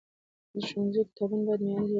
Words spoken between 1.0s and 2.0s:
کتابونه باید معیاري ژبه ولري.